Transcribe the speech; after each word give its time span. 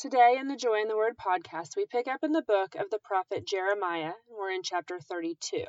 Today 0.00 0.38
in 0.40 0.48
the 0.48 0.56
Joy 0.56 0.80
in 0.80 0.88
the 0.88 0.96
Word 0.96 1.18
podcast, 1.18 1.76
we 1.76 1.84
pick 1.84 2.08
up 2.08 2.24
in 2.24 2.32
the 2.32 2.40
book 2.40 2.74
of 2.74 2.88
the 2.88 3.00
prophet 3.04 3.46
Jeremiah. 3.46 4.14
We're 4.30 4.50
in 4.50 4.62
chapter 4.62 4.98
32. 4.98 5.62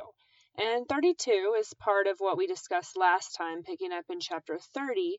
And 0.58 0.88
32 0.88 1.58
is 1.60 1.74
part 1.74 2.08
of 2.08 2.16
what 2.20 2.38
we 2.38 2.48
discussed 2.48 2.96
last 2.96 3.36
time, 3.36 3.62
picking 3.64 3.92
up 3.92 4.06
in 4.10 4.22
chapter 4.22 4.58
30. 4.74 5.18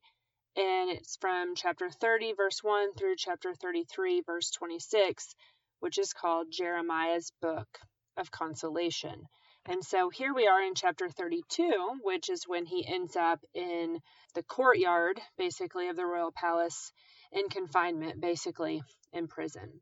And 0.57 0.89
it's 0.89 1.19
from 1.21 1.55
chapter 1.55 1.91
30, 1.91 2.33
verse 2.39 2.61
1 2.63 2.95
through 2.95 3.17
chapter 3.19 3.53
33, 3.53 4.23
verse 4.25 4.51
26, 4.53 5.35
which 5.81 5.99
is 5.99 6.15
called 6.15 6.47
Jeremiah's 6.51 7.33
Book 7.43 7.69
of 8.17 8.31
Consolation. 8.31 9.27
And 9.67 9.85
so 9.85 10.09
here 10.09 10.33
we 10.33 10.47
are 10.47 10.63
in 10.63 10.75
chapter 10.75 11.11
32, 11.11 12.01
which 12.03 12.31
is 12.31 12.49
when 12.49 12.65
he 12.65 12.87
ends 12.89 13.15
up 13.15 13.41
in 13.53 14.01
the 14.35 14.43
courtyard, 14.43 15.21
basically, 15.37 15.89
of 15.89 15.97
the 15.97 16.07
royal 16.07 16.33
palace 16.33 16.95
in 17.33 17.49
confinement, 17.49 18.21
basically 18.21 18.83
in 19.13 19.27
prison. 19.27 19.81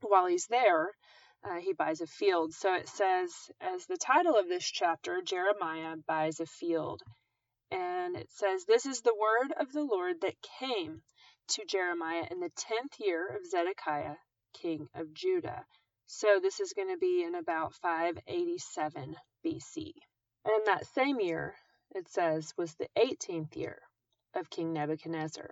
While 0.00 0.26
he's 0.26 0.46
there, 0.46 0.92
uh, 1.44 1.56
he 1.60 1.72
buys 1.72 2.00
a 2.00 2.06
field. 2.06 2.54
So 2.54 2.74
it 2.74 2.88
says, 2.88 3.32
as 3.60 3.86
the 3.86 3.96
title 3.96 4.36
of 4.36 4.48
this 4.48 4.64
chapter, 4.64 5.20
Jeremiah 5.22 5.96
buys 6.06 6.40
a 6.40 6.46
field. 6.46 7.02
And 7.70 8.16
it 8.16 8.30
says, 8.30 8.64
This 8.64 8.86
is 8.86 9.00
the 9.00 9.14
word 9.14 9.52
of 9.58 9.72
the 9.72 9.84
Lord 9.84 10.20
that 10.20 10.40
came 10.60 11.02
to 11.48 11.64
Jeremiah 11.64 12.26
in 12.30 12.40
the 12.40 12.50
tenth 12.56 12.94
year 12.98 13.26
of 13.28 13.46
Zedekiah, 13.46 14.16
king 14.54 14.88
of 14.94 15.12
Judah. 15.12 15.64
So 16.06 16.38
this 16.40 16.60
is 16.60 16.72
going 16.72 16.88
to 16.88 16.98
be 16.98 17.24
in 17.24 17.34
about 17.34 17.74
587 17.74 19.16
BC. 19.44 19.92
And 20.44 20.66
that 20.66 20.86
same 20.86 21.18
year, 21.20 21.56
it 21.94 22.08
says, 22.08 22.52
was 22.56 22.74
the 22.74 22.88
18th 22.96 23.56
year 23.56 23.80
of 24.34 24.50
King 24.50 24.72
Nebuchadnezzar. 24.72 25.50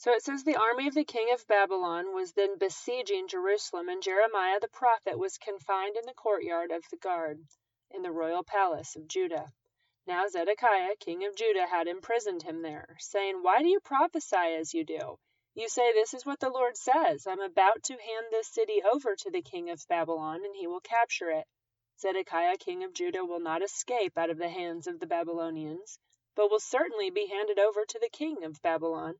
So 0.00 0.12
it 0.12 0.22
says 0.22 0.44
the 0.44 0.54
army 0.54 0.86
of 0.86 0.94
the 0.94 1.02
king 1.02 1.32
of 1.32 1.44
Babylon 1.48 2.14
was 2.14 2.32
then 2.32 2.56
besieging 2.56 3.26
Jerusalem, 3.26 3.88
and 3.88 4.00
Jeremiah 4.00 4.60
the 4.60 4.68
prophet 4.68 5.18
was 5.18 5.38
confined 5.38 5.96
in 5.96 6.06
the 6.06 6.14
courtyard 6.14 6.70
of 6.70 6.88
the 6.88 6.96
guard 6.96 7.44
in 7.90 8.02
the 8.02 8.12
royal 8.12 8.44
palace 8.44 8.94
of 8.94 9.08
Judah. 9.08 9.52
Now 10.06 10.28
Zedekiah, 10.28 10.94
king 11.00 11.24
of 11.24 11.34
Judah, 11.34 11.66
had 11.66 11.88
imprisoned 11.88 12.44
him 12.44 12.62
there, 12.62 12.96
saying, 13.00 13.42
Why 13.42 13.60
do 13.60 13.68
you 13.68 13.80
prophesy 13.80 14.36
as 14.36 14.72
you 14.72 14.84
do? 14.84 15.18
You 15.54 15.68
say, 15.68 15.92
This 15.92 16.14
is 16.14 16.24
what 16.24 16.38
the 16.38 16.48
Lord 16.48 16.76
says 16.76 17.26
I'm 17.26 17.40
about 17.40 17.82
to 17.82 17.94
hand 17.94 18.26
this 18.30 18.46
city 18.46 18.80
over 18.84 19.16
to 19.16 19.30
the 19.32 19.42
king 19.42 19.68
of 19.68 19.84
Babylon, 19.88 20.44
and 20.44 20.54
he 20.54 20.68
will 20.68 20.78
capture 20.78 21.32
it. 21.32 21.48
Zedekiah, 21.98 22.58
king 22.58 22.84
of 22.84 22.92
Judah, 22.92 23.24
will 23.24 23.40
not 23.40 23.64
escape 23.64 24.16
out 24.16 24.30
of 24.30 24.38
the 24.38 24.48
hands 24.48 24.86
of 24.86 25.00
the 25.00 25.08
Babylonians, 25.08 25.98
but 26.36 26.52
will 26.52 26.60
certainly 26.60 27.10
be 27.10 27.26
handed 27.26 27.58
over 27.58 27.84
to 27.84 27.98
the 27.98 28.10
king 28.10 28.44
of 28.44 28.62
Babylon 28.62 29.18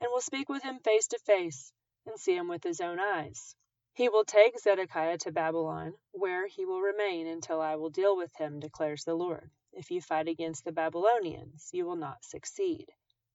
and 0.00 0.10
will 0.10 0.20
speak 0.20 0.48
with 0.48 0.62
him 0.62 0.78
face 0.78 1.08
to 1.08 1.18
face, 1.18 1.72
and 2.06 2.18
see 2.18 2.34
him 2.34 2.48
with 2.48 2.64
his 2.64 2.80
own 2.80 2.98
eyes. 2.98 3.54
He 3.92 4.08
will 4.08 4.24
take 4.24 4.58
Zedekiah 4.58 5.18
to 5.18 5.32
Babylon, 5.32 5.94
where 6.12 6.46
he 6.46 6.64
will 6.64 6.80
remain 6.80 7.26
until 7.26 7.60
I 7.60 7.76
will 7.76 7.90
deal 7.90 8.16
with 8.16 8.34
him, 8.36 8.60
declares 8.60 9.04
the 9.04 9.14
Lord. 9.14 9.50
If 9.72 9.90
you 9.90 10.00
fight 10.00 10.26
against 10.26 10.64
the 10.64 10.72
Babylonians, 10.72 11.68
you 11.72 11.84
will 11.84 11.96
not 11.96 12.24
succeed. 12.24 12.90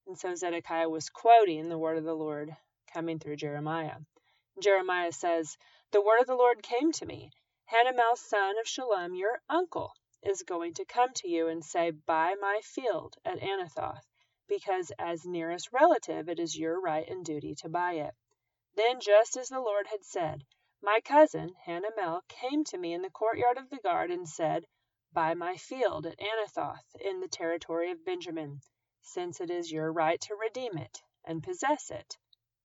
And 0.07 0.17
so 0.17 0.33
Zedekiah 0.33 0.89
was 0.89 1.09
quoting 1.09 1.69
the 1.69 1.77
word 1.77 1.97
of 1.97 2.03
the 2.03 2.15
Lord 2.15 2.55
coming 2.91 3.19
through 3.19 3.35
Jeremiah. 3.35 3.97
Jeremiah 4.59 5.11
says, 5.11 5.57
The 5.91 6.01
word 6.01 6.21
of 6.21 6.27
the 6.27 6.35
Lord 6.35 6.63
came 6.63 6.91
to 6.93 7.05
me. 7.05 7.31
Hanamel, 7.71 8.17
son 8.17 8.57
of 8.57 8.65
Shallum, 8.65 9.15
your 9.15 9.41
uncle, 9.49 9.93
is 10.23 10.41
going 10.41 10.73
to 10.75 10.85
come 10.85 11.13
to 11.13 11.27
you 11.27 11.47
and 11.47 11.63
say, 11.63 11.91
Buy 11.91 12.35
my 12.39 12.61
field 12.63 13.17
at 13.23 13.39
Anathoth 13.39 14.05
because 14.47 14.91
as 14.99 15.25
nearest 15.25 15.71
relative 15.71 16.29
it 16.29 16.39
is 16.39 16.57
your 16.57 16.79
right 16.79 17.07
and 17.09 17.25
duty 17.25 17.55
to 17.55 17.69
buy 17.69 17.93
it. 17.93 18.13
Then, 18.75 18.99
just 18.99 19.37
as 19.37 19.49
the 19.49 19.59
Lord 19.59 19.87
had 19.87 20.03
said, 20.03 20.43
my 20.81 20.99
cousin, 21.03 21.55
Hanamel, 21.65 22.21
came 22.27 22.63
to 22.65 22.77
me 22.77 22.93
in 22.93 23.01
the 23.01 23.09
courtyard 23.09 23.57
of 23.57 23.69
the 23.69 23.77
guard 23.77 24.11
and 24.11 24.27
said, 24.27 24.65
Buy 25.13 25.33
my 25.33 25.55
field 25.55 26.05
at 26.05 26.19
Anathoth 26.19 26.95
in 26.99 27.21
the 27.21 27.27
territory 27.27 27.91
of 27.91 28.03
Benjamin, 28.05 28.59
since 29.01 29.39
it 29.39 29.49
is 29.49 29.71
your 29.71 29.91
right 29.91 30.19
to 30.21 30.35
redeem 30.35 30.77
it 30.77 31.01
and 31.23 31.41
possess 31.41 31.89
it. 31.89 32.17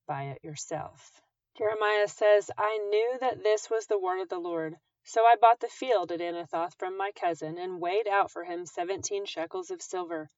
Buy 0.07 0.25
it 0.25 0.45
yourself. 0.45 1.23
Jeremiah 1.57 2.09
says, 2.09 2.51
I 2.59 2.79
knew 2.79 3.19
that 3.21 3.43
this 3.43 3.71
was 3.71 3.87
the 3.87 3.99
word 3.99 4.21
of 4.21 4.29
the 4.29 4.39
Lord. 4.39 4.77
So 5.05 5.25
I 5.25 5.37
bought 5.41 5.61
the 5.61 5.69
field 5.69 6.13
at 6.13 6.21
Anathoth 6.21 6.75
from 6.79 6.97
my 6.97 7.13
cousin, 7.13 7.57
and 7.57 7.81
weighed 7.81 8.07
out 8.07 8.31
for 8.31 8.45
him 8.45 8.67
seventeen 8.67 9.25
shekels 9.25 9.71
of 9.71 9.81
silver. 9.81 10.31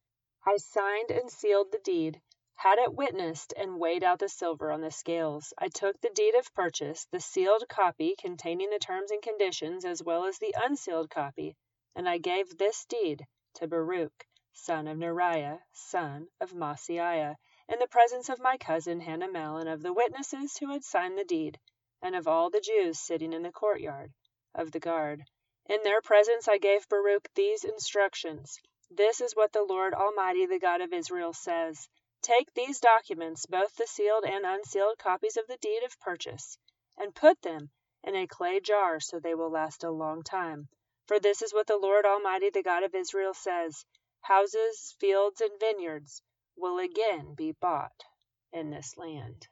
I 0.45 0.57
signed 0.57 1.13
and 1.13 1.31
sealed 1.31 1.71
the 1.71 1.79
deed, 1.79 2.21
had 2.57 2.77
it 2.81 2.93
witnessed, 2.93 3.55
and 3.57 3.79
weighed 3.79 4.03
out 4.03 4.19
the 4.19 4.29
silver 4.29 4.73
on 4.73 4.81
the 4.81 4.91
scales. 4.91 5.55
I 5.57 5.69
took 5.69 6.01
the 6.01 6.11
deed 6.11 6.35
of 6.35 6.53
purchase, 6.53 7.05
the 7.05 7.21
sealed 7.21 7.69
copy 7.69 8.17
containing 8.17 8.71
the 8.71 8.81
terms 8.81 9.13
and 9.13 9.23
conditions, 9.23 9.85
as 9.85 10.03
well 10.03 10.25
as 10.25 10.39
the 10.39 10.53
unsealed 10.61 11.11
copy, 11.11 11.55
and 11.95 12.09
I 12.09 12.19
gave 12.19 12.59
this 12.59 12.85
deed 12.87 13.25
to 13.55 13.69
Baruch, 13.69 14.27
son 14.53 14.89
of 14.89 14.99
Neriah, 14.99 15.61
son 15.71 16.27
of 16.41 16.53
Maaseiah, 16.53 17.37
in 17.69 17.79
the 17.79 17.87
presence 17.87 18.29
of 18.29 18.41
my 18.41 18.59
cousin 18.59 19.01
Hanamel 19.01 19.61
and 19.61 19.69
of 19.69 19.81
the 19.81 19.93
witnesses 19.93 20.57
who 20.57 20.73
had 20.73 20.83
signed 20.83 21.17
the 21.17 21.25
deed, 21.25 21.61
and 22.03 22.17
of 22.17 22.27
all 22.27 22.51
the 22.51 22.61
Jews 22.61 22.99
sitting 22.99 23.33
in 23.33 23.43
the 23.43 23.53
courtyard 23.53 24.13
of 24.57 24.73
the 24.73 24.81
guard. 24.81 25.23
In 25.67 25.85
their 25.85 26.03
presence 26.03 26.49
I 26.49 26.59
gave 26.59 26.89
Baruch 26.89 27.29
these 27.37 27.63
instructions. 27.63 28.59
This 28.95 29.23
is 29.23 29.35
what 29.35 29.53
the 29.53 29.63
Lord 29.63 29.95
Almighty, 29.95 30.45
the 30.45 30.59
God 30.59 30.83
of 30.83 30.93
Israel, 30.93 31.33
says 31.33 31.89
Take 32.21 32.53
these 32.53 32.79
documents, 32.79 33.47
both 33.47 33.75
the 33.77 33.87
sealed 33.87 34.27
and 34.27 34.45
unsealed 34.45 34.99
copies 34.99 35.39
of 35.39 35.47
the 35.47 35.57
deed 35.57 35.83
of 35.83 35.99
purchase, 35.99 36.59
and 36.99 37.15
put 37.15 37.41
them 37.41 37.71
in 38.05 38.15
a 38.15 38.27
clay 38.27 38.61
jar 38.61 39.01
so 39.01 39.19
they 39.19 39.35
will 39.35 39.49
last 39.49 39.83
a 39.83 39.91
long 39.91 40.23
time. 40.23 40.69
For 41.07 41.19
this 41.19 41.41
is 41.41 41.55
what 41.55 41.67
the 41.69 41.79
Lord 41.79 42.05
Almighty, 42.05 42.51
the 42.51 42.63
God 42.63 42.83
of 42.83 42.95
Israel, 42.95 43.33
says 43.33 43.87
Houses, 44.21 44.95
fields, 45.01 45.41
and 45.41 45.59
vineyards 45.59 46.21
will 46.55 46.79
again 46.79 47.33
be 47.33 47.53
bought 47.53 48.05
in 48.53 48.69
this 48.69 48.99
land. 48.99 49.49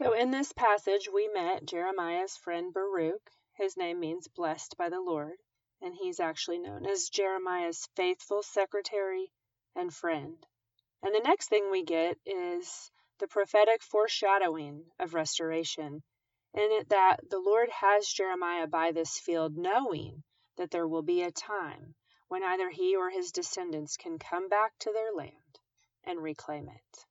So, 0.00 0.12
in 0.12 0.32
this 0.32 0.52
passage, 0.52 1.08
we 1.08 1.28
met 1.28 1.66
Jeremiah's 1.66 2.36
friend 2.36 2.74
Baruch. 2.74 3.30
His 3.52 3.76
name 3.76 4.00
means 4.00 4.26
blessed 4.26 4.76
by 4.76 4.88
the 4.88 5.00
Lord 5.00 5.38
and 5.82 5.94
he's 5.94 6.20
actually 6.20 6.58
known 6.58 6.86
as 6.86 7.10
Jeremiah's 7.10 7.88
faithful 7.96 8.42
secretary 8.42 9.30
and 9.74 9.92
friend. 9.94 10.46
And 11.02 11.14
the 11.14 11.20
next 11.20 11.48
thing 11.48 11.70
we 11.70 11.84
get 11.84 12.18
is 12.24 12.90
the 13.18 13.28
prophetic 13.28 13.82
foreshadowing 13.82 14.84
of 14.98 15.14
restoration, 15.14 16.02
in 16.54 16.84
that 16.88 17.18
the 17.28 17.38
Lord 17.38 17.68
has 17.70 18.08
Jeremiah 18.08 18.66
buy 18.66 18.92
this 18.92 19.18
field, 19.18 19.56
knowing 19.56 20.22
that 20.56 20.70
there 20.70 20.88
will 20.88 21.02
be 21.02 21.22
a 21.22 21.30
time 21.30 21.94
when 22.28 22.42
either 22.42 22.70
he 22.70 22.96
or 22.96 23.10
his 23.10 23.30
descendants 23.30 23.96
can 23.96 24.18
come 24.18 24.48
back 24.48 24.72
to 24.80 24.92
their 24.92 25.12
land 25.12 25.60
and 26.04 26.22
reclaim 26.22 26.68
it. 26.68 27.04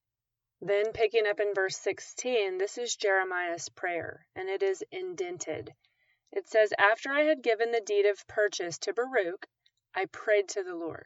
Then, 0.61 0.93
picking 0.93 1.27
up 1.27 1.39
in 1.39 1.53
verse 1.53 1.77
16, 1.77 2.57
this 2.57 2.77
is 2.77 2.95
Jeremiah's 2.95 3.69
prayer, 3.69 4.25
and 4.35 4.49
it 4.49 4.63
is 4.63 4.83
indented. 4.91 5.73
It 6.31 6.47
says, 6.47 6.73
After 6.79 7.11
I 7.11 7.21
had 7.21 7.43
given 7.43 7.71
the 7.71 7.81
deed 7.81 8.07
of 8.07 8.25
purchase 8.25 8.79
to 8.79 8.93
Baruch, 8.93 9.45
I 9.93 10.05
prayed 10.05 10.49
to 10.49 10.63
the 10.63 10.73
Lord. 10.73 11.05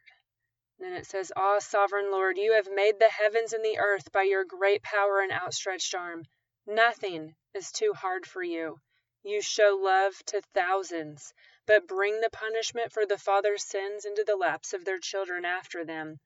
Then 0.77 0.93
it 0.93 1.05
says, 1.05 1.33
Ah, 1.35 1.59
sovereign 1.59 2.09
Lord, 2.09 2.37
you 2.37 2.53
have 2.53 2.71
made 2.71 2.99
the 2.99 3.09
heavens 3.09 3.51
and 3.51 3.65
the 3.65 3.79
earth 3.79 4.13
by 4.13 4.23
your 4.23 4.45
great 4.45 4.81
power 4.81 5.19
and 5.19 5.29
outstretched 5.29 5.93
arm. 5.93 6.23
Nothing 6.65 7.35
is 7.53 7.73
too 7.73 7.91
hard 7.91 8.25
for 8.25 8.41
you. 8.41 8.79
You 9.21 9.41
show 9.41 9.75
love 9.75 10.15
to 10.27 10.41
thousands, 10.53 11.33
but 11.65 11.85
bring 11.85 12.21
the 12.21 12.29
punishment 12.29 12.93
for 12.93 13.05
the 13.05 13.17
father's 13.17 13.65
sins 13.65 14.05
into 14.05 14.23
the 14.23 14.37
laps 14.37 14.71
of 14.71 14.85
their 14.85 14.99
children 14.99 15.43
after 15.43 15.83
them. 15.83 16.17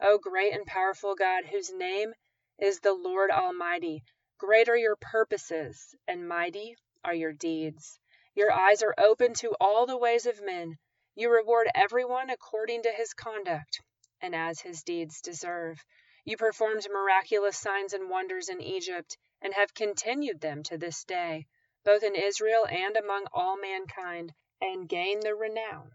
O 0.00 0.18
great 0.18 0.54
and 0.54 0.66
powerful 0.66 1.14
God, 1.14 1.44
whose 1.44 1.70
name 1.70 2.12
is 2.58 2.80
the 2.80 2.94
Lord 2.94 3.30
Almighty, 3.30 4.02
great 4.38 4.68
are 4.68 4.76
your 4.76 4.96
purposes, 4.96 5.94
and 6.08 6.26
mighty 6.26 6.76
are 7.04 7.14
your 7.14 7.32
deeds. 7.32 7.99
Your 8.34 8.52
eyes 8.52 8.82
are 8.82 8.94
open 8.96 9.34
to 9.34 9.56
all 9.60 9.86
the 9.86 9.96
ways 9.96 10.26
of 10.26 10.40
men. 10.40 10.78
You 11.16 11.30
reward 11.30 11.68
everyone 11.74 12.30
according 12.30 12.82
to 12.84 12.92
his 12.92 13.12
conduct 13.12 13.80
and 14.20 14.34
as 14.34 14.60
his 14.60 14.82
deeds 14.84 15.20
deserve. 15.20 15.84
You 16.24 16.36
performed 16.36 16.86
miraculous 16.90 17.58
signs 17.58 17.92
and 17.92 18.08
wonders 18.08 18.48
in 18.48 18.60
Egypt 18.60 19.16
and 19.40 19.52
have 19.54 19.74
continued 19.74 20.40
them 20.40 20.62
to 20.64 20.78
this 20.78 21.04
day, 21.04 21.46
both 21.82 22.02
in 22.02 22.14
Israel 22.14 22.66
and 22.66 22.96
among 22.96 23.26
all 23.32 23.56
mankind, 23.56 24.32
and 24.60 24.88
gain 24.88 25.20
the 25.20 25.34
renown 25.34 25.90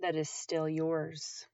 that 0.00 0.14
is 0.14 0.28
still 0.28 0.68
yours. 0.68 1.46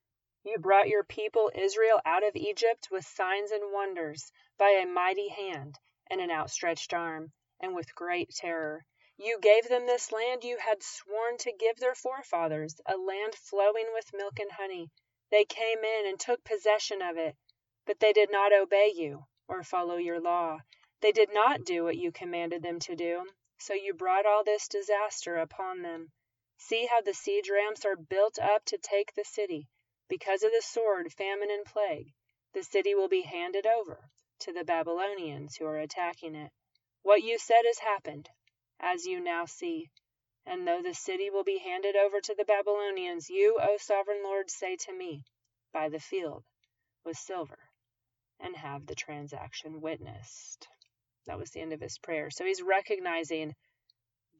You 0.43 0.59
brought 0.59 0.89
your 0.89 1.05
people 1.05 1.51
Israel 1.55 2.01
out 2.05 2.25
of 2.25 2.35
Egypt 2.35 2.89
with 2.91 3.07
signs 3.07 3.51
and 3.51 3.73
wonders, 3.73 4.33
by 4.59 4.71
a 4.71 4.87
mighty 4.87 5.29
hand 5.29 5.79
and 6.11 6.21
an 6.21 6.31
outstretched 6.31 6.93
arm, 6.93 7.33
and 7.61 7.75
with 7.75 7.95
great 7.95 8.31
terror. 8.31 8.85
You 9.17 9.39
gave 9.39 9.69
them 9.69 9.87
this 9.87 10.11
land 10.11 10.43
you 10.43 10.57
had 10.57 10.83
sworn 10.83 11.39
to 11.39 11.53
give 11.53 11.77
their 11.77 11.95
forefathers, 11.95 12.81
a 12.85 12.97
land 12.97 13.37
flowing 13.37 13.93
with 13.93 14.13
milk 14.13 14.41
and 14.41 14.51
honey. 14.51 14.91
They 15.31 15.45
came 15.45 15.85
in 15.85 16.07
and 16.07 16.19
took 16.19 16.43
possession 16.43 17.01
of 17.01 17.17
it, 17.17 17.37
but 17.87 18.01
they 18.01 18.13
did 18.13 18.31
not 18.33 18.53
obey 18.53 18.93
you 18.95 19.27
or 19.47 19.63
follow 19.63 19.97
your 19.97 20.21
law. 20.21 20.59
They 21.01 21.13
did 21.13 21.33
not 21.33 21.65
do 21.65 21.85
what 21.85 21.97
you 21.97 22.11
commanded 22.11 22.63
them 22.63 22.81
to 22.81 22.97
do, 22.97 23.25
so 23.59 23.73
you 23.73 23.95
brought 23.95 24.27
all 24.27 24.43
this 24.43 24.67
disaster 24.67 25.37
upon 25.37 25.83
them. 25.83 26.11
See 26.57 26.87
how 26.87 27.01
the 27.01 27.15
siege 27.15 27.49
ramps 27.51 27.85
are 27.85 27.97
built 27.97 28.39
up 28.39 28.65
to 28.67 28.79
take 28.79 29.15
the 29.15 29.25
city. 29.25 29.69
Because 30.09 30.43
of 30.43 30.51
the 30.51 30.63
sword, 30.63 31.13
famine, 31.13 31.51
and 31.51 31.65
plague, 31.65 32.13
the 32.53 32.63
city 32.63 32.95
will 32.95 33.09
be 33.09 33.23
handed 33.23 33.67
over 33.67 34.11
to 34.41 34.53
the 34.53 34.65
Babylonians 34.65 35.57
who 35.57 35.67
are 35.67 35.79
attacking 35.79 36.35
it. 36.35 36.53
What 37.03 37.23
you 37.23 37.39
said 37.39 37.63
has 37.65 37.79
happened, 37.79 38.29
as 38.81 39.07
you 39.07 39.21
now 39.21 39.45
see. 39.47 39.91
And 40.47 40.67
though 40.67 40.83
the 40.83 40.95
city 40.95 41.31
will 41.31 41.45
be 41.45 41.59
handed 41.59 41.97
over 41.97 42.21
to 42.21 42.35
the 42.37 42.45
Babylonians, 42.45 43.31
you, 43.31 43.59
O 43.61 43.77
sovereign 43.79 44.23
Lord, 44.23 44.51
say 44.51 44.77
to 44.77 44.93
me, 44.93 45.25
Buy 45.73 45.89
the 45.89 45.99
field 45.99 46.45
with 47.05 47.17
silver, 47.17 47.59
and 48.39 48.55
have 48.57 48.87
the 48.87 48.95
transaction 48.95 49.81
witnessed. 49.81 50.69
That 51.27 51.39
was 51.39 51.51
the 51.51 51.61
end 51.61 51.73
of 51.73 51.81
his 51.81 51.99
prayer. 51.99 52.31
So 52.31 52.45
he's 52.45 52.63
recognizing 52.63 53.55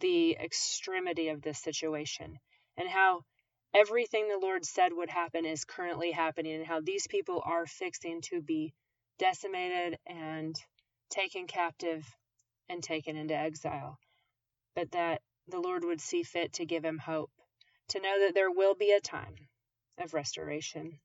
the 0.01 0.37
extremity 0.37 1.29
of 1.29 1.41
this 1.41 1.59
situation 1.59 2.39
and 2.77 2.89
how 2.89 3.25
everything 3.75 4.29
the 4.29 4.39
Lord 4.39 4.65
said 4.65 4.93
would 4.93 5.11
happen 5.11 5.45
is 5.45 5.65
currently 5.65 6.13
happening, 6.13 6.55
and 6.55 6.67
how 6.67 6.81
these 6.81 7.07
people 7.07 7.43
are 7.45 7.67
fixing 7.67 8.21
to 8.23 8.41
be 8.41 8.73
decimated 9.19 9.99
and 10.07 10.55
taken 11.11 11.47
captive 11.47 12.05
and 12.69 12.83
taken 12.83 13.17
into 13.17 13.35
exile. 13.35 13.99
But 14.75 14.91
that 14.93 15.23
the 15.47 15.61
Lord 15.61 15.85
would 15.85 16.01
see 16.01 16.23
fit 16.23 16.55
to 16.55 16.67
give 16.67 16.85
him 16.85 16.99
hope, 16.99 17.31
to 17.89 18.01
know 18.01 18.19
that 18.21 18.35
there 18.35 18.51
will 18.51 18.75
be 18.75 18.93
a 18.93 19.01
time 19.01 19.49
of 19.99 20.15
restoration. 20.15 21.01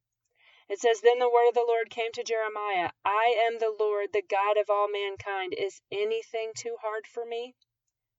It 0.70 0.80
says, 0.80 1.02
Then 1.02 1.20
the 1.20 1.30
word 1.30 1.50
of 1.50 1.56
the 1.56 1.66
Lord 1.68 1.90
came 1.90 2.12
to 2.14 2.24
Jeremiah 2.24 2.92
I 3.04 3.36
am 3.48 3.58
the 3.58 3.76
Lord, 3.80 4.14
the 4.14 4.22
God 4.22 4.58
of 4.58 4.70
all 4.70 4.88
mankind. 4.88 5.54
Is 5.54 5.82
anything 5.92 6.52
too 6.56 6.78
hard 6.82 7.08
for 7.08 7.26
me? 7.26 7.56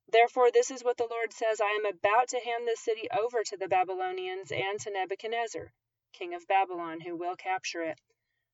Therefore, 0.09 0.51
this 0.51 0.71
is 0.71 0.83
what 0.83 0.97
the 0.97 1.07
Lord 1.09 1.33
says 1.33 1.61
I 1.61 1.71
am 1.71 1.87
about 1.87 2.29
to 2.31 2.41
hand 2.41 2.67
this 2.67 2.81
city 2.81 3.09
over 3.11 3.45
to 3.45 3.57
the 3.57 3.69
Babylonians 3.69 4.51
and 4.51 4.81
to 4.81 4.91
Nebuchadnezzar, 4.91 5.73
king 6.13 6.35
of 6.35 6.49
Babylon, 6.49 7.01
who 7.01 7.17
will 7.17 7.37
capture 7.37 7.83
it. 7.83 8.01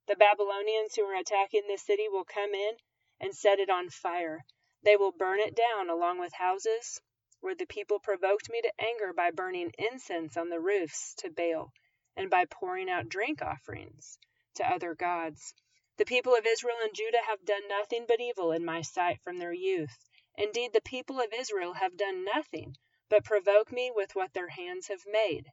The 0.06 0.16
Babylonians 0.16 0.94
who 0.94 1.04
are 1.04 1.16
attacking 1.18 1.66
this 1.66 1.82
city 1.82 2.08
will 2.08 2.24
come 2.24 2.52
in 2.52 2.76
and 3.18 3.34
set 3.34 3.58
it 3.58 3.70
on 3.70 3.88
fire. 3.88 4.44
They 4.82 4.96
will 4.96 5.12
burn 5.12 5.40
it 5.40 5.54
down 5.54 5.90
along 5.90 6.18
with 6.18 6.32
houses 6.32 7.00
where 7.40 7.54
the 7.54 7.66
people 7.66 8.00
provoked 8.00 8.50
me 8.50 8.60
to 8.62 8.72
anger 8.78 9.12
by 9.12 9.30
burning 9.30 9.72
incense 9.78 10.36
on 10.36 10.48
the 10.48 10.60
roofs 10.60 11.14
to 11.16 11.30
Baal 11.30 11.72
and 12.16 12.30
by 12.30 12.44
pouring 12.44 12.90
out 12.90 13.08
drink 13.08 13.42
offerings 13.42 14.18
to 14.54 14.66
other 14.68 14.94
gods. 14.94 15.54
The 15.96 16.04
people 16.04 16.34
of 16.34 16.46
Israel 16.46 16.76
and 16.82 16.94
Judah 16.94 17.22
have 17.22 17.44
done 17.44 17.68
nothing 17.68 18.04
but 18.06 18.20
evil 18.20 18.52
in 18.52 18.64
my 18.64 18.82
sight 18.82 19.22
from 19.22 19.38
their 19.38 19.52
youth. 19.52 19.96
Indeed, 20.36 20.72
the 20.72 20.82
people 20.82 21.20
of 21.20 21.32
Israel 21.32 21.72
have 21.74 21.96
done 21.96 22.24
nothing 22.24 22.76
but 23.08 23.24
provoke 23.24 23.72
me 23.72 23.90
with 23.94 24.14
what 24.14 24.34
their 24.34 24.48
hands 24.48 24.88
have 24.88 25.06
made, 25.06 25.46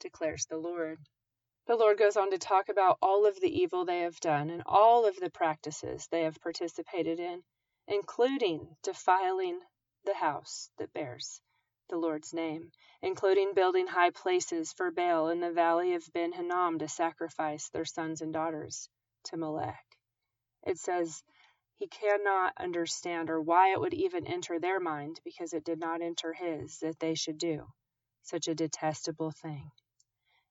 declares 0.00 0.46
the 0.46 0.56
Lord. 0.56 0.98
The 1.66 1.76
Lord 1.76 1.98
goes 1.98 2.16
on 2.16 2.30
to 2.30 2.38
talk 2.38 2.68
about 2.68 2.98
all 3.00 3.24
of 3.26 3.40
the 3.40 3.60
evil 3.60 3.84
they 3.84 4.00
have 4.00 4.18
done 4.20 4.50
and 4.50 4.62
all 4.66 5.06
of 5.06 5.16
the 5.16 5.30
practices 5.30 6.08
they 6.08 6.22
have 6.22 6.40
participated 6.40 7.20
in, 7.20 7.44
including 7.86 8.76
defiling 8.82 9.60
the 10.04 10.14
house 10.14 10.70
that 10.78 10.92
bears 10.92 11.40
the 11.88 11.96
Lord's 11.96 12.32
name, 12.32 12.72
including 13.02 13.52
building 13.54 13.86
high 13.86 14.10
places 14.10 14.72
for 14.72 14.90
Baal 14.90 15.28
in 15.28 15.40
the 15.40 15.52
valley 15.52 15.94
of 15.94 16.12
Ben 16.12 16.32
Hinnom 16.32 16.78
to 16.78 16.88
sacrifice 16.88 17.68
their 17.68 17.84
sons 17.84 18.22
and 18.22 18.32
daughters 18.32 18.88
to 19.24 19.36
Molech. 19.36 19.84
It 20.62 20.78
says 20.78 21.22
he 21.76 21.88
cannot 21.88 22.54
understand 22.56 23.28
or 23.28 23.42
why 23.42 23.72
it 23.72 23.80
would 23.80 23.94
even 23.94 24.26
enter 24.26 24.58
their 24.58 24.80
mind 24.80 25.20
because 25.24 25.52
it 25.52 25.64
did 25.64 25.78
not 25.78 26.00
enter 26.00 26.32
his 26.32 26.78
that 26.78 26.98
they 27.00 27.14
should 27.14 27.38
do 27.38 27.66
such 28.22 28.48
a 28.48 28.54
detestable 28.54 29.30
thing. 29.30 29.70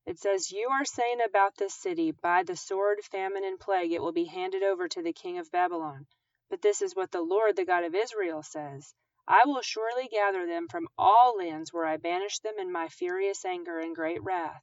It 0.05 0.19
says, 0.19 0.51
You 0.51 0.69
are 0.69 0.85
saying 0.85 1.19
about 1.25 1.55
this 1.55 1.73
city, 1.73 2.11
by 2.11 2.43
the 2.43 2.55
sword, 2.55 3.03
famine, 3.03 3.45
and 3.45 3.59
plague, 3.59 3.93
it 3.93 4.01
will 4.01 4.11
be 4.11 4.25
handed 4.25 4.61
over 4.61 4.87
to 4.89 5.01
the 5.01 5.13
king 5.13 5.39
of 5.39 5.49
Babylon. 5.49 6.05
But 6.53 6.61
this 6.61 6.83
is 6.83 6.95
what 6.95 7.09
the 7.09 7.23
Lord, 7.23 7.55
the 7.55 7.65
God 7.65 7.83
of 7.83 7.95
Israel, 7.95 8.43
says 8.43 8.93
I 9.27 9.41
will 9.45 9.63
surely 9.63 10.07
gather 10.07 10.45
them 10.45 10.67
from 10.67 10.87
all 10.99 11.35
lands 11.35 11.73
where 11.73 11.87
I 11.87 11.97
banished 11.97 12.43
them 12.43 12.59
in 12.59 12.71
my 12.71 12.89
furious 12.89 13.43
anger 13.43 13.79
and 13.79 13.95
great 13.95 14.21
wrath, 14.21 14.61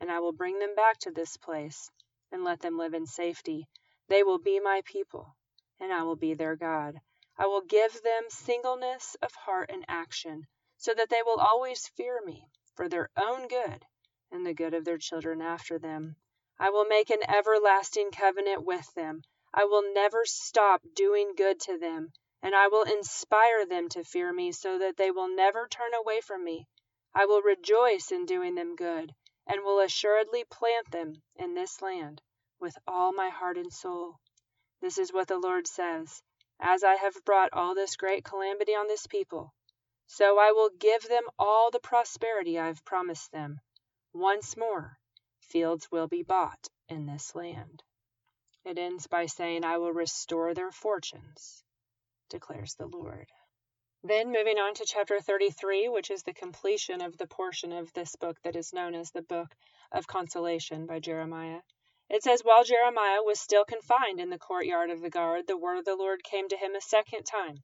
and 0.00 0.12
I 0.12 0.20
will 0.20 0.34
bring 0.34 0.58
them 0.58 0.74
back 0.74 0.98
to 0.98 1.10
this 1.10 1.38
place, 1.38 1.90
and 2.30 2.44
let 2.44 2.60
them 2.60 2.76
live 2.76 2.92
in 2.92 3.06
safety. 3.06 3.66
They 4.08 4.22
will 4.22 4.36
be 4.38 4.60
my 4.60 4.82
people, 4.84 5.34
and 5.80 5.94
I 5.94 6.02
will 6.02 6.14
be 6.14 6.34
their 6.34 6.56
God. 6.56 7.00
I 7.38 7.46
will 7.46 7.62
give 7.62 8.02
them 8.02 8.24
singleness 8.28 9.16
of 9.22 9.34
heart 9.34 9.70
and 9.72 9.86
action, 9.88 10.46
so 10.76 10.92
that 10.92 11.08
they 11.08 11.22
will 11.24 11.40
always 11.40 11.88
fear 11.88 12.20
me 12.22 12.50
for 12.74 12.86
their 12.86 13.08
own 13.16 13.48
good 13.48 13.82
and 14.30 14.44
the 14.44 14.52
good 14.52 14.74
of 14.74 14.84
their 14.84 14.98
children 14.98 15.40
after 15.40 15.78
them. 15.78 16.16
I 16.58 16.68
will 16.68 16.84
make 16.84 17.08
an 17.08 17.22
everlasting 17.26 18.10
covenant 18.10 18.66
with 18.66 18.92
them. 18.92 19.22
I 19.54 19.64
will 19.64 19.92
never 19.94 20.24
stop 20.24 20.82
doing 20.94 21.34
good 21.36 21.60
to 21.60 21.78
them 21.78 22.12
and 22.40 22.54
I 22.54 22.68
will 22.68 22.84
inspire 22.84 23.66
them 23.66 23.88
to 23.90 24.04
fear 24.04 24.32
me 24.32 24.52
so 24.52 24.78
that 24.78 24.96
they 24.96 25.10
will 25.10 25.28
never 25.28 25.66
turn 25.66 25.92
away 25.92 26.20
from 26.20 26.44
me. 26.44 26.68
I 27.12 27.26
will 27.26 27.42
rejoice 27.42 28.12
in 28.12 28.26
doing 28.26 28.54
them 28.54 28.76
good, 28.76 29.12
and 29.44 29.64
will 29.64 29.80
assuredly 29.80 30.44
plant 30.44 30.90
them 30.92 31.20
in 31.34 31.54
this 31.54 31.82
land 31.82 32.22
with 32.60 32.78
all 32.86 33.12
my 33.12 33.28
heart 33.28 33.58
and 33.58 33.72
soul. 33.72 34.20
This 34.80 34.98
is 34.98 35.12
what 35.12 35.26
the 35.26 35.38
Lord 35.38 35.66
says 35.66 36.22
As 36.60 36.84
I 36.84 36.94
have 36.94 37.24
brought 37.24 37.52
all 37.52 37.74
this 37.74 37.96
great 37.96 38.24
calamity 38.24 38.76
on 38.76 38.86
this 38.86 39.08
people, 39.08 39.52
so 40.06 40.38
I 40.38 40.52
will 40.52 40.70
give 40.70 41.02
them 41.08 41.24
all 41.40 41.72
the 41.72 41.80
prosperity 41.80 42.56
I 42.56 42.68
have 42.68 42.84
promised 42.84 43.32
them. 43.32 43.60
Once 44.12 44.56
more, 44.56 44.96
fields 45.40 45.90
will 45.90 46.06
be 46.06 46.22
bought 46.22 46.68
in 46.88 47.06
this 47.06 47.34
land. 47.34 47.82
It 48.68 48.78
ends 48.78 49.06
by 49.06 49.24
saying, 49.24 49.64
I 49.64 49.78
will 49.78 49.94
restore 49.94 50.52
their 50.52 50.70
fortunes 50.70 51.64
declares 52.28 52.74
the 52.74 52.86
Lord. 52.86 53.26
Then, 54.02 54.30
moving 54.30 54.58
on 54.58 54.74
to 54.74 54.84
chapter 54.84 55.18
33, 55.20 55.88
which 55.88 56.10
is 56.10 56.22
the 56.22 56.34
completion 56.34 57.00
of 57.00 57.16
the 57.16 57.26
portion 57.26 57.72
of 57.72 57.90
this 57.94 58.14
book 58.16 58.36
that 58.42 58.54
is 58.54 58.74
known 58.74 58.94
as 58.94 59.10
the 59.10 59.22
Book 59.22 59.56
of 59.90 60.06
Consolation 60.06 60.84
by 60.84 61.00
Jeremiah. 61.00 61.62
It 62.10 62.22
says, 62.22 62.44
While 62.44 62.62
Jeremiah 62.64 63.22
was 63.22 63.40
still 63.40 63.64
confined 63.64 64.20
in 64.20 64.28
the 64.28 64.38
courtyard 64.38 64.90
of 64.90 65.00
the 65.00 65.08
guard, 65.08 65.46
the 65.46 65.56
word 65.56 65.78
of 65.78 65.84
the 65.86 65.96
Lord 65.96 66.22
came 66.22 66.48
to 66.48 66.56
him 66.58 66.74
a 66.74 66.80
second 66.82 67.24
time. 67.24 67.62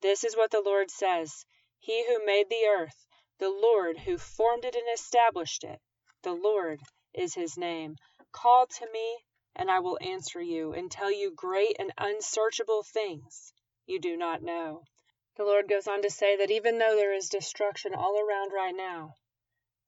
This 0.00 0.24
is 0.24 0.36
what 0.36 0.50
the 0.50 0.60
Lord 0.60 0.90
says 0.90 1.46
He 1.78 2.04
who 2.06 2.26
made 2.26 2.48
the 2.50 2.66
earth, 2.66 3.06
the 3.38 3.50
Lord 3.50 3.98
who 3.98 4.18
formed 4.18 4.64
it 4.64 4.74
and 4.74 4.88
established 4.92 5.62
it, 5.62 5.80
the 6.22 6.34
Lord 6.34 6.80
is 7.14 7.34
his 7.34 7.56
name. 7.56 7.94
Call 8.32 8.66
to 8.66 8.90
me, 8.92 9.24
and 9.54 9.70
I 9.70 9.80
will 9.80 9.98
answer 10.00 10.40
you, 10.40 10.72
and 10.72 10.90
tell 10.90 11.12
you 11.12 11.30
great 11.30 11.76
and 11.78 11.92
unsearchable 11.98 12.82
things 12.82 13.52
you 13.86 14.00
do 14.00 14.16
not 14.16 14.42
know. 14.42 14.84
The 15.36 15.44
Lord 15.44 15.68
goes 15.68 15.86
on 15.86 16.02
to 16.02 16.10
say 16.10 16.36
that 16.36 16.50
even 16.50 16.78
though 16.78 16.96
there 16.96 17.12
is 17.12 17.28
destruction 17.28 17.94
all 17.94 18.18
around 18.18 18.52
right 18.52 18.74
now, 18.74 19.16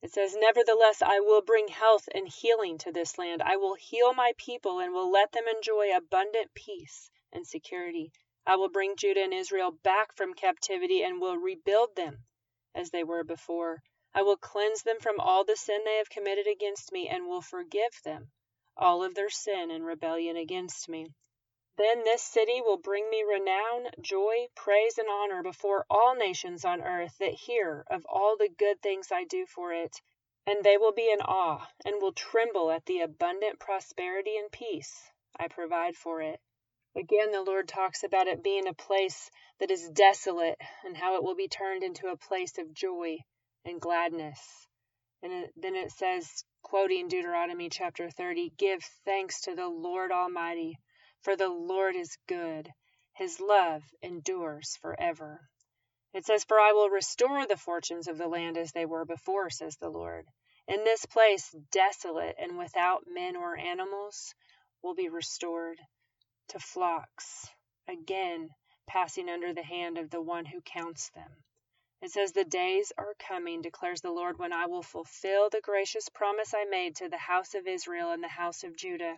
it 0.02 0.12
says, 0.12 0.37
Nevertheless, 0.37 1.00
I 1.00 1.21
will 1.21 1.40
bring 1.40 1.68
health 1.68 2.09
and 2.14 2.28
healing 2.28 2.76
to 2.78 2.92
this 2.92 3.16
land. 3.16 3.40
I 3.40 3.56
will 3.56 3.75
heal 3.75 4.12
my 4.12 4.35
people 4.37 4.80
and 4.80 4.92
will 4.92 5.11
let 5.11 5.33
them 5.33 5.49
enjoy 5.49 5.97
abundant 5.97 6.52
peace 6.54 7.11
and 7.33 7.47
security. 7.47 8.12
I 8.47 8.56
will 8.56 8.68
bring 8.68 8.97
Judah 8.97 9.23
and 9.23 9.33
Israel 9.33 9.71
back 9.71 10.14
from 10.14 10.35
captivity 10.35 11.02
and 11.02 11.23
will 11.23 11.38
rebuild 11.38 11.97
them 11.97 12.26
as 12.75 12.90
they 12.90 13.02
were 13.02 13.25
before. 13.25 13.83
I 14.12 14.21
will 14.21 14.37
cleanse 14.37 14.83
them 14.83 15.00
from 15.00 15.18
all 15.21 15.44
the 15.44 15.56
sin 15.56 15.83
they 15.85 15.97
have 15.97 16.11
committed 16.11 16.47
against 16.47 16.92
me 16.92 17.09
and 17.09 17.26
will 17.26 17.40
forgive 17.40 18.02
them 18.04 18.30
all 18.76 19.02
of 19.02 19.14
their 19.14 19.31
sin 19.31 19.71
and 19.71 19.85
rebellion 19.85 20.37
against 20.37 20.88
me. 20.88 21.09
Then 21.76 22.04
this 22.04 22.23
city 22.23 22.61
will 22.61 22.78
bring 22.78 23.11
me 23.11 23.25
renown, 23.25 23.90
joy, 24.00 24.47
praise, 24.54 24.97
and 24.97 25.09
honor 25.09 25.43
before 25.43 25.87
all 25.90 26.14
nations 26.14 26.64
on 26.64 26.81
earth 26.81 27.19
that 27.19 27.35
hear 27.35 27.85
of 27.90 28.07
all 28.07 28.37
the 28.37 28.49
good 28.49 28.81
things 28.81 29.11
I 29.11 29.25
do 29.25 29.45
for 29.47 29.73
it. 29.73 30.00
And 30.47 30.62
they 30.62 30.76
will 30.76 30.93
be 30.93 31.11
in 31.11 31.21
awe, 31.21 31.66
and 31.85 32.00
will 32.00 32.12
tremble 32.12 32.71
at 32.71 32.87
the 32.87 33.00
abundant 33.00 33.59
prosperity 33.59 34.37
and 34.37 34.52
peace 34.52 35.11
I 35.37 35.49
provide 35.49 35.97
for 35.97 36.23
it. 36.23 36.40
Again, 36.95 37.33
the 37.33 37.43
Lord 37.43 37.66
talks 37.66 38.04
about 38.04 38.28
it 38.28 38.45
being 38.45 38.69
a 38.69 38.75
place 38.75 39.28
that 39.59 39.73
is 39.73 39.88
desolate, 39.88 40.61
and 40.85 40.97
how 40.97 41.16
it 41.16 41.25
will 41.25 41.35
be 41.35 41.49
turned 41.49 41.83
into 41.83 42.07
a 42.07 42.16
place 42.16 42.57
of 42.59 42.73
joy 42.73 43.19
and 43.64 43.81
gladness. 43.81 44.69
And 45.25 45.49
then 45.57 45.75
it 45.75 45.90
says, 45.90 46.45
quoting 46.62 47.09
Deuteronomy 47.09 47.69
chapter 47.69 48.09
30, 48.09 48.52
Give 48.57 48.81
thanks 49.04 49.40
to 49.43 49.57
the 49.57 49.66
Lord 49.66 50.12
Almighty 50.12 50.78
for 51.25 51.37
the 51.37 51.49
Lord 51.49 51.97
is 51.97 52.19
good, 52.26 52.71
his 53.14 53.40
love 53.40 53.83
endures 54.02 54.76
forever. 54.76 55.49
It 56.12 56.26
says, 56.26 56.45
For 56.45 56.61
I 56.61 56.73
will 56.73 56.90
restore 56.90 57.47
the 57.47 57.57
fortunes 57.57 58.09
of 58.09 58.19
the 58.19 58.28
land 58.28 58.59
as 58.59 58.73
they 58.73 58.85
were 58.85 59.07
before, 59.07 59.49
says 59.49 59.78
the 59.78 59.88
Lord. 59.88 60.26
In 60.69 60.85
this 60.85 61.07
place, 61.07 61.50
desolate 61.73 62.37
and 62.38 62.59
without 62.59 63.07
men 63.07 63.37
or 63.37 63.57
animals, 63.57 64.35
will 64.83 64.95
be 64.95 65.09
restored 65.09 65.81
to 66.49 66.59
flocks 66.59 67.49
again, 67.88 68.50
passing 68.87 69.31
under 69.31 69.54
the 69.54 69.64
hand 69.64 69.97
of 69.97 70.11
the 70.11 70.21
one 70.21 70.45
who 70.45 70.61
counts 70.61 71.09
them. 71.11 71.43
It 72.04 72.12
says, 72.12 72.32
The 72.32 72.44
days 72.44 72.92
are 72.99 73.14
coming, 73.14 73.62
declares 73.62 74.02
the 74.02 74.11
Lord, 74.11 74.38
when 74.38 74.52
I 74.52 74.66
will 74.66 74.82
fulfill 74.82 75.49
the 75.49 75.62
gracious 75.62 76.11
promise 76.11 76.52
I 76.52 76.66
made 76.66 76.96
to 76.96 77.08
the 77.08 77.16
house 77.16 77.54
of 77.54 77.66
Israel 77.66 78.11
and 78.11 78.23
the 78.23 78.28
house 78.28 78.62
of 78.62 78.76
Judah. 78.76 79.16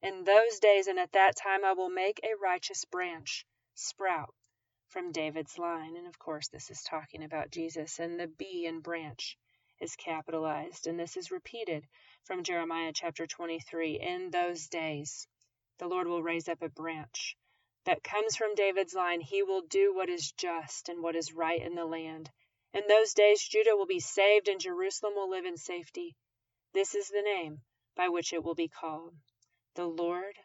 In 0.00 0.22
those 0.22 0.60
days 0.60 0.86
and 0.86 1.00
at 1.00 1.10
that 1.10 1.34
time 1.34 1.64
I 1.64 1.72
will 1.72 1.88
make 1.90 2.20
a 2.22 2.36
righteous 2.40 2.84
branch 2.84 3.44
sprout 3.74 4.32
from 4.86 5.10
David's 5.10 5.58
line. 5.58 5.96
And 5.96 6.06
of 6.06 6.20
course, 6.20 6.46
this 6.46 6.70
is 6.70 6.84
talking 6.84 7.24
about 7.24 7.50
Jesus, 7.50 7.98
and 7.98 8.20
the 8.20 8.28
B 8.28 8.64
in 8.64 8.78
branch 8.78 9.36
is 9.80 9.96
capitalized, 9.96 10.86
and 10.86 11.00
this 11.00 11.16
is 11.16 11.32
repeated 11.32 11.84
from 12.22 12.44
Jeremiah 12.44 12.92
chapter 12.94 13.26
23. 13.26 13.98
In 13.98 14.30
those 14.30 14.68
days, 14.68 15.26
the 15.78 15.88
Lord 15.88 16.06
will 16.06 16.22
raise 16.22 16.48
up 16.48 16.62
a 16.62 16.68
branch 16.68 17.36
that 17.86 18.04
comes 18.04 18.36
from 18.36 18.54
David's 18.54 18.94
line, 18.94 19.22
he 19.22 19.42
will 19.42 19.62
do 19.62 19.94
what 19.94 20.10
is 20.10 20.32
just 20.32 20.90
and 20.90 21.02
what 21.02 21.16
is 21.16 21.32
right 21.32 21.62
in 21.62 21.74
the 21.74 21.86
land. 21.86 22.30
In 22.74 22.86
those 22.86 23.14
days, 23.14 23.42
Judah 23.42 23.74
will 23.74 23.86
be 23.86 24.00
saved 24.00 24.48
and 24.48 24.60
Jerusalem 24.60 25.14
will 25.14 25.30
live 25.30 25.46
in 25.46 25.56
safety. 25.56 26.14
This 26.72 26.94
is 26.94 27.08
the 27.08 27.22
name 27.22 27.62
by 27.96 28.08
which 28.08 28.32
it 28.32 28.44
will 28.44 28.54
be 28.54 28.68
called 28.68 29.14
the 29.74 29.86
Lord 29.86 30.38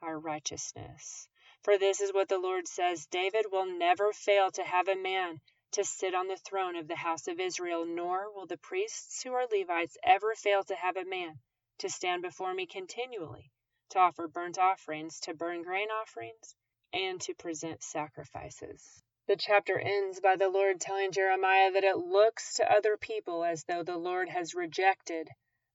our 0.00 0.18
righteousness. 0.18 1.28
For 1.62 1.76
this 1.76 2.00
is 2.00 2.12
what 2.12 2.28
the 2.28 2.38
Lord 2.38 2.68
says 2.68 3.06
David 3.06 3.46
will 3.50 3.66
never 3.66 4.12
fail 4.12 4.50
to 4.52 4.62
have 4.62 4.86
a 4.86 4.94
man 4.94 5.40
to 5.72 5.84
sit 5.84 6.14
on 6.14 6.28
the 6.28 6.36
throne 6.36 6.76
of 6.76 6.86
the 6.86 6.96
house 6.96 7.26
of 7.26 7.40
Israel, 7.40 7.84
nor 7.84 8.32
will 8.32 8.46
the 8.46 8.56
priests 8.56 9.22
who 9.22 9.32
are 9.34 9.46
Levites 9.50 9.98
ever 10.04 10.34
fail 10.34 10.62
to 10.62 10.76
have 10.76 10.96
a 10.96 11.04
man 11.04 11.40
to 11.78 11.88
stand 11.88 12.22
before 12.22 12.54
me 12.54 12.64
continually, 12.64 13.50
to 13.90 13.98
offer 13.98 14.28
burnt 14.28 14.56
offerings, 14.56 15.18
to 15.20 15.34
burn 15.34 15.62
grain 15.62 15.88
offerings 15.90 16.54
and 16.96 17.20
to 17.20 17.34
present 17.34 17.82
sacrifices. 17.82 19.02
The 19.26 19.36
chapter 19.36 19.78
ends 19.78 20.18
by 20.20 20.36
the 20.36 20.48
Lord 20.48 20.80
telling 20.80 21.12
Jeremiah 21.12 21.70
that 21.72 21.84
it 21.84 21.98
looks 21.98 22.54
to 22.54 22.72
other 22.72 22.96
people 22.96 23.44
as 23.44 23.64
though 23.64 23.82
the 23.82 23.98
Lord 23.98 24.30
has 24.30 24.54
rejected 24.54 25.28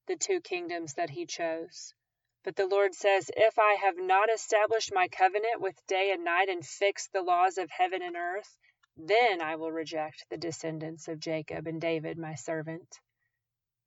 the 0.07 0.15
two 0.15 0.41
kingdoms 0.41 0.95
that 0.95 1.11
he 1.11 1.27
chose. 1.27 1.93
But 2.43 2.55
the 2.55 2.65
Lord 2.65 2.95
says, 2.95 3.29
If 3.37 3.59
I 3.59 3.75
have 3.75 3.97
not 3.97 4.31
established 4.33 4.91
my 4.91 5.09
covenant 5.09 5.61
with 5.61 5.85
day 5.85 6.11
and 6.11 6.23
night 6.23 6.49
and 6.49 6.65
fixed 6.65 7.13
the 7.13 7.21
laws 7.21 7.59
of 7.59 7.69
heaven 7.69 8.01
and 8.01 8.15
earth, 8.15 8.57
then 8.97 9.41
I 9.41 9.57
will 9.57 9.71
reject 9.71 10.25
the 10.31 10.37
descendants 10.37 11.07
of 11.07 11.19
Jacob 11.19 11.67
and 11.67 11.79
David, 11.79 12.17
my 12.17 12.33
servant. 12.33 12.99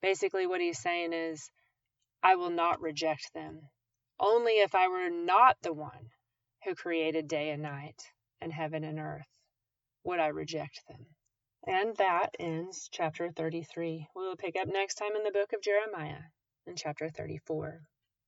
Basically, 0.00 0.46
what 0.46 0.60
he's 0.60 0.78
saying 0.78 1.12
is, 1.12 1.50
I 2.22 2.36
will 2.36 2.50
not 2.50 2.80
reject 2.80 3.34
them. 3.34 3.70
Only 4.20 4.60
if 4.60 4.76
I 4.76 4.86
were 4.86 5.10
not 5.10 5.56
the 5.62 5.72
one 5.72 6.12
who 6.64 6.75
created 6.75 7.28
day 7.28 7.50
and 7.50 7.62
night 7.62 8.02
and 8.40 8.52
heaven 8.52 8.85
and 8.85 8.99
earth, 8.99 9.26
would 10.04 10.21
I 10.21 10.28
reject 10.28 10.83
them? 10.88 11.06
And 11.66 11.97
that 11.97 12.30
ends 12.38 12.88
chapter 12.92 13.30
33. 13.30 14.09
We 14.14 14.23
will 14.23 14.37
pick 14.37 14.56
up 14.56 14.68
next 14.68 14.94
time 14.97 15.16
in 15.16 15.25
the 15.25 15.30
book 15.30 15.52
of 15.52 15.62
Jeremiah 15.62 16.23
in 16.66 16.76
chapter 16.76 17.11
34. 17.11 17.80